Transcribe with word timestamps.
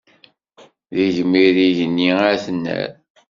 D 0.93 0.95
igmir 1.07 1.55
igenni 1.67 2.09
ad 2.31 2.39
t-nerr. 2.43 2.91